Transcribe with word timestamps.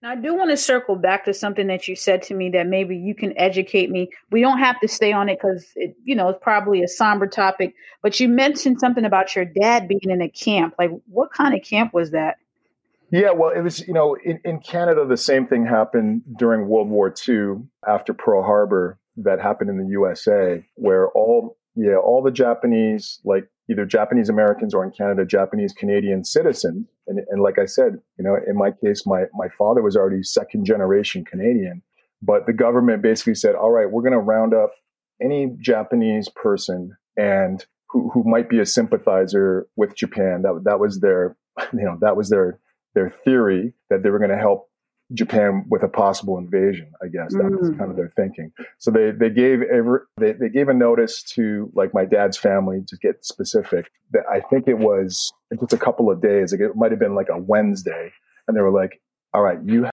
Now, 0.00 0.12
I 0.12 0.16
do 0.16 0.34
want 0.34 0.50
to 0.50 0.56
circle 0.56 0.94
back 0.94 1.24
to 1.24 1.34
something 1.34 1.66
that 1.66 1.88
you 1.88 1.96
said 1.96 2.22
to 2.24 2.34
me 2.34 2.50
that 2.50 2.68
maybe 2.68 2.96
you 2.96 3.16
can 3.16 3.36
educate 3.36 3.90
me. 3.90 4.10
We 4.30 4.40
don't 4.40 4.58
have 4.58 4.78
to 4.80 4.88
stay 4.88 5.12
on 5.12 5.28
it 5.28 5.40
because 5.42 5.66
it, 5.74 5.96
you 6.04 6.14
know, 6.14 6.28
it's 6.28 6.38
probably 6.40 6.82
a 6.82 6.88
somber 6.88 7.26
topic. 7.26 7.74
But 8.00 8.20
you 8.20 8.28
mentioned 8.28 8.78
something 8.78 9.04
about 9.04 9.34
your 9.34 9.44
dad 9.44 9.88
being 9.88 10.00
in 10.04 10.22
a 10.22 10.28
camp. 10.28 10.74
Like, 10.78 10.90
what 11.06 11.32
kind 11.32 11.52
of 11.52 11.62
camp 11.64 11.92
was 11.92 12.12
that? 12.12 12.36
Yeah, 13.10 13.30
well, 13.32 13.50
it 13.50 13.62
was, 13.62 13.86
you 13.88 13.94
know, 13.94 14.16
in, 14.22 14.38
in 14.44 14.60
Canada, 14.60 15.04
the 15.04 15.16
same 15.16 15.46
thing 15.46 15.66
happened 15.66 16.22
during 16.38 16.68
World 16.68 16.88
War 16.88 17.12
II 17.26 17.62
after 17.86 18.12
Pearl 18.12 18.42
Harbor 18.42 18.98
that 19.16 19.40
happened 19.40 19.70
in 19.70 19.78
the 19.78 19.90
USA, 19.90 20.64
where 20.74 21.08
all, 21.08 21.56
yeah, 21.78 21.96
all 21.96 22.22
the 22.22 22.32
Japanese, 22.32 23.20
like 23.24 23.48
either 23.70 23.86
Japanese 23.86 24.28
Americans 24.28 24.74
or 24.74 24.84
in 24.84 24.90
Canada, 24.90 25.24
Japanese 25.24 25.72
Canadian 25.72 26.24
citizens. 26.24 26.86
And, 27.06 27.20
and 27.28 27.40
like 27.40 27.58
I 27.58 27.66
said, 27.66 27.98
you 28.18 28.24
know, 28.24 28.36
in 28.48 28.56
my 28.56 28.72
case, 28.72 29.06
my, 29.06 29.24
my 29.34 29.46
father 29.56 29.80
was 29.80 29.96
already 29.96 30.24
second 30.24 30.64
generation 30.64 31.24
Canadian, 31.24 31.82
but 32.20 32.46
the 32.46 32.52
government 32.52 33.00
basically 33.00 33.36
said, 33.36 33.54
all 33.54 33.70
right, 33.70 33.88
we're 33.88 34.02
going 34.02 34.12
to 34.12 34.18
round 34.18 34.54
up 34.54 34.72
any 35.22 35.54
Japanese 35.60 36.28
person 36.28 36.96
and 37.16 37.64
who, 37.90 38.10
who 38.10 38.24
might 38.24 38.48
be 38.48 38.58
a 38.58 38.66
sympathizer 38.66 39.68
with 39.76 39.94
Japan. 39.94 40.42
That, 40.42 40.62
that 40.64 40.80
was 40.80 41.00
their, 41.00 41.36
you 41.72 41.84
know, 41.84 41.96
that 42.00 42.16
was 42.16 42.28
their, 42.28 42.58
their 42.94 43.14
theory 43.24 43.72
that 43.88 44.02
they 44.02 44.10
were 44.10 44.18
going 44.18 44.30
to 44.30 44.36
help 44.36 44.68
Japan 45.14 45.64
with 45.70 45.82
a 45.82 45.88
possible 45.88 46.36
invasion. 46.36 46.92
I 47.02 47.08
guess 47.08 47.32
that 47.32 47.50
was 47.58 47.70
kind 47.70 47.82
of 47.82 47.90
mm. 47.90 47.96
their 47.96 48.12
thinking. 48.14 48.52
So 48.78 48.90
they 48.90 49.10
they 49.10 49.30
gave 49.30 49.62
every, 49.62 50.00
they 50.18 50.32
they 50.32 50.50
gave 50.50 50.68
a 50.68 50.74
notice 50.74 51.22
to 51.34 51.70
like 51.74 51.94
my 51.94 52.04
dad's 52.04 52.36
family 52.36 52.82
to 52.86 52.96
get 52.98 53.24
specific. 53.24 53.90
That 54.12 54.24
I 54.30 54.40
think 54.40 54.68
it 54.68 54.78
was 54.78 55.32
just 55.58 55.72
a 55.72 55.78
couple 55.78 56.10
of 56.10 56.20
days. 56.20 56.52
Like 56.52 56.60
it 56.60 56.76
might 56.76 56.90
have 56.90 57.00
been 57.00 57.14
like 57.14 57.28
a 57.30 57.38
Wednesday, 57.38 58.12
and 58.46 58.56
they 58.56 58.60
were 58.60 58.70
like, 58.70 59.00
"All 59.32 59.42
right, 59.42 59.58
you 59.64 59.84